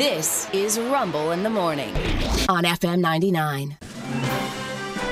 This 0.00 0.48
is 0.54 0.78
Rumble 0.80 1.32
in 1.32 1.42
the 1.42 1.50
Morning 1.50 1.94
on 2.48 2.64
FM 2.64 3.00
99. 3.00 3.76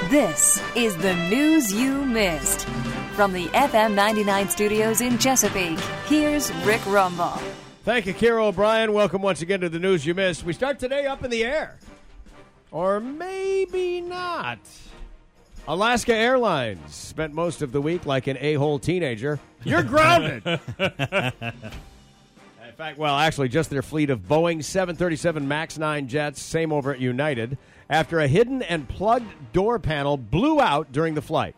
This 0.08 0.62
is 0.74 0.96
the 0.96 1.14
news 1.28 1.70
you 1.70 2.06
missed. 2.06 2.66
From 3.12 3.34
the 3.34 3.48
FM 3.48 3.92
99 3.92 4.48
studios 4.48 5.02
in 5.02 5.18
Chesapeake, 5.18 5.78
here's 6.06 6.50
Rick 6.64 6.80
Rumble. 6.86 7.38
Thank 7.84 8.06
you, 8.06 8.14
Kira 8.14 8.46
O'Brien. 8.46 8.94
Welcome 8.94 9.20
once 9.20 9.42
again 9.42 9.60
to 9.60 9.68
the 9.68 9.78
news 9.78 10.06
you 10.06 10.14
missed. 10.14 10.42
We 10.42 10.54
start 10.54 10.78
today 10.78 11.04
up 11.04 11.22
in 11.22 11.30
the 11.30 11.44
air. 11.44 11.76
Or 12.70 12.98
maybe 12.98 14.00
not. 14.00 14.58
Alaska 15.68 16.14
Airlines 16.14 16.94
spent 16.94 17.34
most 17.34 17.60
of 17.60 17.72
the 17.72 17.82
week 17.82 18.06
like 18.06 18.26
an 18.26 18.38
a 18.40 18.54
hole 18.54 18.78
teenager. 18.78 19.38
You're 19.64 19.82
grounded. 19.82 20.60
Fact, 22.78 22.96
well, 22.96 23.18
actually, 23.18 23.48
just 23.48 23.70
their 23.70 23.82
fleet 23.82 24.08
of 24.08 24.20
Boeing 24.20 24.62
737 24.62 25.48
MAX 25.48 25.78
9 25.78 26.06
jets, 26.06 26.40
same 26.40 26.72
over 26.72 26.92
at 26.92 27.00
United, 27.00 27.58
after 27.90 28.20
a 28.20 28.28
hidden 28.28 28.62
and 28.62 28.88
plugged 28.88 29.26
door 29.52 29.80
panel 29.80 30.16
blew 30.16 30.60
out 30.60 30.92
during 30.92 31.14
the 31.14 31.20
flight. 31.20 31.56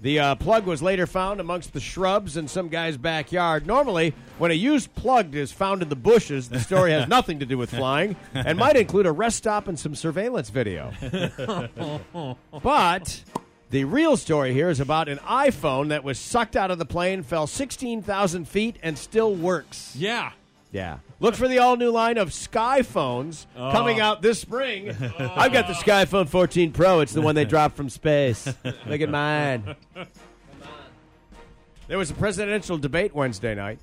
The 0.00 0.18
uh, 0.18 0.34
plug 0.36 0.64
was 0.64 0.80
later 0.80 1.06
found 1.06 1.40
amongst 1.40 1.74
the 1.74 1.80
shrubs 1.80 2.38
in 2.38 2.48
some 2.48 2.70
guy's 2.70 2.96
backyard. 2.96 3.66
Normally, 3.66 4.14
when 4.38 4.50
a 4.50 4.54
used 4.54 4.94
plug 4.94 5.34
is 5.34 5.52
found 5.52 5.82
in 5.82 5.90
the 5.90 5.96
bushes, 5.96 6.48
the 6.48 6.58
story 6.58 6.92
has 6.92 7.06
nothing 7.16 7.40
to 7.40 7.44
do 7.44 7.58
with 7.58 7.68
flying 7.68 8.16
and 8.32 8.56
might 8.56 8.76
include 8.76 9.04
a 9.04 9.12
rest 9.12 9.36
stop 9.36 9.68
and 9.68 9.78
some 9.78 9.94
surveillance 9.94 10.48
video. 10.48 10.90
but 12.62 13.24
the 13.70 13.84
real 13.84 14.16
story 14.16 14.52
here 14.52 14.68
is 14.68 14.80
about 14.80 15.08
an 15.08 15.18
iPhone 15.18 15.88
that 15.88 16.02
was 16.04 16.18
sucked 16.18 16.56
out 16.56 16.70
of 16.70 16.78
the 16.78 16.84
plane, 16.84 17.22
fell 17.22 17.46
16,000 17.46 18.46
feet, 18.48 18.76
and 18.82 18.98
still 18.98 19.34
works. 19.34 19.94
Yeah. 19.96 20.32
Yeah. 20.72 20.98
Look 21.18 21.34
for 21.34 21.48
the 21.48 21.58
all 21.58 21.76
new 21.76 21.90
line 21.90 22.16
of 22.18 22.32
Sky 22.32 22.82
phones 22.82 23.46
coming 23.56 24.00
out 24.00 24.22
this 24.22 24.40
spring. 24.40 24.90
I've 25.18 25.52
got 25.52 25.66
the 25.66 25.74
Sky 25.74 26.04
Phone 26.04 26.26
14 26.26 26.72
Pro. 26.72 27.00
It's 27.00 27.12
the 27.12 27.20
one 27.22 27.34
they 27.34 27.44
dropped 27.44 27.76
from 27.76 27.88
space. 27.90 28.46
Look 28.86 29.00
at 29.00 29.08
mine. 29.08 29.74
There 31.88 31.98
was 31.98 32.10
a 32.10 32.14
presidential 32.14 32.78
debate 32.78 33.14
Wednesday 33.14 33.54
night. 33.54 33.80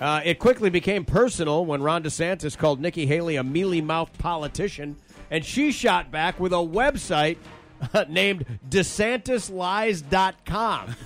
Uh, 0.00 0.20
it 0.24 0.38
quickly 0.38 0.70
became 0.70 1.04
personal 1.04 1.64
when 1.64 1.82
Ron 1.82 2.02
DeSantis 2.02 2.56
called 2.56 2.80
Nikki 2.80 3.06
Haley 3.06 3.36
a 3.36 3.42
mealy 3.42 3.80
mouthed 3.80 4.18
politician, 4.18 4.96
and 5.30 5.44
she 5.44 5.72
shot 5.72 6.10
back 6.10 6.38
with 6.38 6.52
a 6.52 6.56
website 6.56 7.38
named 8.08 8.44
DeSantisLies.com. 8.68 10.96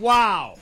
wow. 0.00 0.54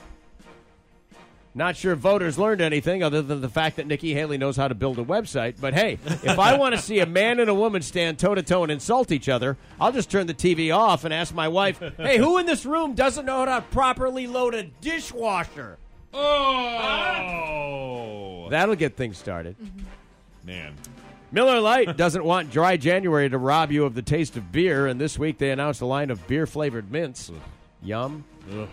Not 1.55 1.77
sure 1.77 1.95
voters 1.95 2.39
learned 2.39 2.61
anything 2.61 3.03
other 3.03 3.21
than 3.21 3.41
the 3.41 3.49
fact 3.49 3.75
that 3.75 3.85
Nikki 3.85 4.15
Haley 4.15 4.39
knows 4.39 4.57
how 4.57 4.67
to 4.67 4.73
build 4.73 4.97
a 4.97 5.03
website. 5.03 5.61
But 5.61 5.75
hey, 5.75 5.99
if 6.23 6.39
I 6.39 6.57
want 6.57 6.73
to 6.73 6.81
see 6.81 6.99
a 6.99 7.05
man 7.05 7.39
and 7.39 7.47
a 7.47 7.53
woman 7.53 7.83
stand 7.83 8.17
toe 8.17 8.33
to 8.33 8.41
toe 8.41 8.63
and 8.63 8.71
insult 8.71 9.11
each 9.11 9.29
other, 9.29 9.55
I'll 9.79 9.91
just 9.91 10.09
turn 10.09 10.25
the 10.25 10.33
TV 10.33 10.75
off 10.75 11.05
and 11.05 11.13
ask 11.13 11.31
my 11.33 11.47
wife, 11.47 11.79
hey, 11.97 12.17
who 12.17 12.39
in 12.39 12.47
this 12.47 12.65
room 12.65 12.95
doesn't 12.95 13.25
know 13.25 13.45
how 13.45 13.59
to 13.59 13.61
properly 13.69 14.25
load 14.25 14.55
a 14.55 14.63
dishwasher? 14.63 15.77
Oh. 16.11 18.47
That'll 18.49 18.75
get 18.75 18.95
things 18.95 19.19
started. 19.19 19.55
Man. 20.43 20.73
Miller 21.33 21.59
Lite 21.59 21.97
doesn't 21.97 22.23
want 22.23 22.51
dry 22.51 22.77
January 22.77 23.27
to 23.27 23.37
rob 23.39 23.71
you 23.71 23.85
of 23.85 23.95
the 23.95 24.03
taste 24.03 24.37
of 24.37 24.51
beer, 24.51 24.85
and 24.85 25.01
this 25.01 25.17
week 25.17 25.39
they 25.39 25.49
announced 25.49 25.81
a 25.81 25.85
line 25.85 26.11
of 26.11 26.25
beer 26.27 26.45
flavored 26.45 26.91
mints. 26.91 27.31
Yum. 27.81 28.23
Ugh. 28.53 28.69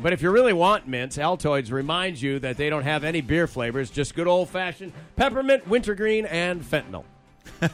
But 0.00 0.12
if 0.12 0.22
you 0.22 0.30
really 0.30 0.52
want 0.52 0.88
mints, 0.88 1.18
Altoids 1.18 1.70
reminds 1.70 2.22
you 2.22 2.38
that 2.38 2.56
they 2.56 2.70
don't 2.70 2.84
have 2.84 3.04
any 3.04 3.20
beer 3.20 3.46
flavors, 3.46 3.90
just 3.90 4.14
good 4.14 4.26
old 4.26 4.48
fashioned 4.48 4.92
peppermint, 5.16 5.68
wintergreen, 5.68 6.24
and 6.26 6.62
fentanyl. 6.62 7.04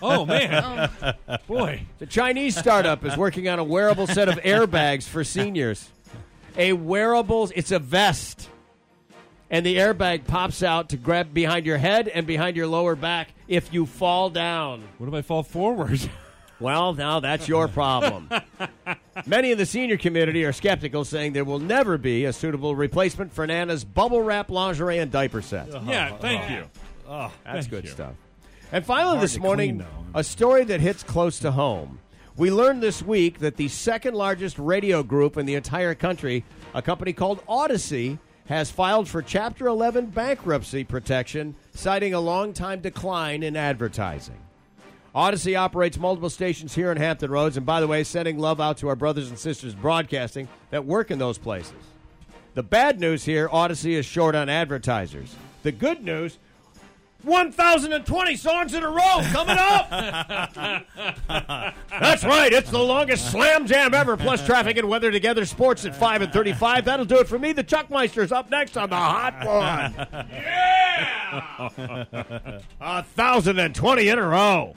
Oh, 0.01 0.25
man. 0.25 0.89
Boy. 1.47 1.83
The 1.99 2.07
Chinese 2.07 2.57
startup 2.57 3.05
is 3.05 3.17
working 3.19 3.49
on 3.49 3.59
a 3.59 3.65
wearable 3.65 4.07
set 4.07 4.29
of 4.29 4.37
airbags 4.37 5.03
for 5.03 5.25
seniors. 5.25 5.91
A 6.57 6.73
wearable, 6.73 7.51
it's 7.55 7.71
a 7.71 7.79
vest. 7.79 8.44
And 9.55 9.65
the 9.65 9.77
airbag 9.77 10.27
pops 10.27 10.65
out 10.65 10.89
to 10.89 10.97
grab 10.97 11.33
behind 11.33 11.65
your 11.65 11.79
head 11.79 12.09
and 12.09 12.27
behind 12.27 12.57
your 12.57 12.67
lower 12.67 12.97
back 12.97 13.29
if 13.47 13.73
you 13.73 13.87
fall 13.87 14.29
down. 14.29 14.83
What 14.99 15.07
if 15.07 15.15
I 15.15 15.23
fall 15.23 15.45
forward? 15.45 16.01
Well, 16.61 16.95
now 16.95 17.19
that's 17.19 17.49
your 17.49 17.67
problem. 17.67 18.31
Many 19.27 19.51
in 19.51 19.59
the 19.59 19.67
senior 19.67 19.97
community 19.97 20.45
are 20.45 20.53
skeptical, 20.53 21.05
saying 21.05 21.33
there 21.33 21.45
will 21.45 21.59
never 21.59 21.99
be 21.99 22.25
a 22.27 22.33
suitable 22.33 22.77
replacement 22.77 23.33
for 23.33 23.45
Nana's 23.45 23.85
bubble 23.85 24.23
wrap 24.23 24.51
lingerie 24.51 24.99
and 24.99 25.11
diaper 25.11 25.43
set. 25.43 25.67
yeah, 25.85 26.17
thank 26.17 26.43
oh, 26.43 26.55
you. 26.55 26.65
Oh. 27.09 27.11
oh, 27.11 27.33
That's 27.45 27.67
thank 27.67 27.71
good 27.71 27.85
you. 27.85 27.91
stuff. 27.91 28.15
And 28.71 28.87
finally, 28.87 29.19
this 29.19 29.35
to 29.35 29.41
morning, 29.41 29.79
clean, 29.81 29.89
though. 30.13 30.21
a 30.21 30.23
story 30.23 30.65
that 30.65 30.81
hits 30.81 31.03
close 31.03 31.41
to 31.41 31.51
home. 31.51 31.99
We 32.37 32.53
learned 32.53 32.83
this 32.83 33.03
week 33.03 33.41
that 33.41 33.57
the 33.57 33.69
second 33.69 34.15
largest 34.15 34.57
radio 34.57 35.03
group 35.03 35.37
in 35.37 35.47
the 35.47 35.57
entire 35.57 35.97
country, 35.97 36.45
a 36.73 36.81
company 36.81 37.13
called 37.13 37.45
Audacy, 37.47 38.21
has 38.47 38.71
filed 38.71 39.09
for 39.09 39.23
Chapter 39.23 39.67
11 39.67 40.07
bankruptcy 40.07 40.85
protection, 40.85 41.55
citing 41.75 42.13
a 42.13 42.21
long 42.21 42.53
time 42.53 42.81
decline 42.81 43.43
in 43.43 43.57
advertising. 43.57 44.39
Audacy 45.15 45.57
operates 45.57 45.97
multiple 45.97 46.29
stations 46.29 46.75
here 46.75 46.91
in 46.91 46.99
Hampton 46.99 47.31
Roads, 47.31 47.57
and 47.57 47.65
by 47.65 47.81
the 47.81 47.87
way, 47.87 48.03
sending 48.03 48.39
love 48.39 48.61
out 48.61 48.79
to 48.79 48.89
our 48.89 48.97
brothers 48.97 49.31
and 49.31 49.39
sisters 49.39 49.75
broadcasting 49.75 50.49
that 50.71 50.85
work 50.85 51.11
in 51.11 51.19
those 51.19 51.39
places. 51.39 51.73
The 52.55 52.65
bad 52.65 53.01
news 53.01 53.25
here 53.25 53.49
Audacy 53.49 53.93
is 53.93 54.05
short 54.05 54.35
on 54.35 54.49
advertisers. 54.49 55.35
The 55.63 55.73
good 55.73 56.03
news 56.03 56.39
1,020 57.25 58.37
songs 58.37 58.75
in 58.75 58.83
a 58.83 58.89
row 58.89 59.21
coming 59.33 59.57
up. 59.59 59.91
That's 61.89 62.25
right. 62.25 62.53
It's 62.53 62.71
the 62.71 62.79
longest 62.79 63.31
slam 63.31 63.67
jam 63.67 63.95
ever, 63.95 64.17
plus 64.17 64.45
traffic 64.45 64.77
and 64.77 64.89
weather 64.89 65.11
together. 65.11 65.45
Sports 65.45 65.85
at 65.85 65.97
5 65.97 66.23
and 66.23 66.33
35. 66.33 66.85
That'll 66.85 67.05
do 67.05 67.19
it 67.19 67.29
for 67.29 67.39
me. 67.39 67.53
The 67.53 67.65
Chuckmeister's 67.65 68.33
up 68.33 68.51
next 68.51 68.77
on 68.77 68.91
the 68.91 68.97
Hot 68.97 69.35
One. 69.47 69.95
Yeah! 70.31 70.95
1,020 72.79 74.09
in 74.09 74.19
a 74.19 74.27
row. 74.27 74.75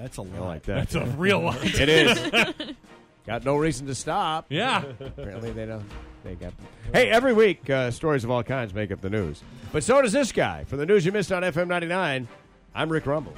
That's 0.00 0.16
a 0.16 0.22
lot. 0.22 0.40
like 0.40 0.62
that. 0.64 0.78
It's 0.84 0.94
a 0.94 1.04
real 1.04 1.40
lot. 1.40 1.58
It 1.62 1.88
is. 1.88 2.74
got 3.28 3.44
no 3.44 3.56
reason 3.56 3.86
to 3.86 3.94
stop. 3.94 4.46
Yeah. 4.48 4.84
Apparently 5.00 5.52
they 5.52 5.66
don't. 5.66 5.84
They 6.24 6.34
got. 6.34 6.52
Hey, 6.92 7.10
every 7.10 7.32
week 7.32 7.68
uh, 7.70 7.90
stories 7.90 8.24
of 8.24 8.30
all 8.30 8.42
kinds 8.42 8.74
make 8.74 8.90
up 8.90 9.00
the 9.00 9.10
news, 9.10 9.42
but 9.72 9.84
so 9.84 10.02
does 10.02 10.12
this 10.12 10.32
guy. 10.32 10.64
For 10.64 10.76
the 10.76 10.86
news 10.86 11.06
you 11.06 11.12
missed 11.12 11.30
on 11.30 11.42
FM 11.42 11.68
99, 11.68 12.26
I'm 12.74 12.88
Rick 12.90 13.06
Rumble. 13.06 13.34